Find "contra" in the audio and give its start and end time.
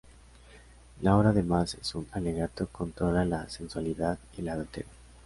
2.65-3.23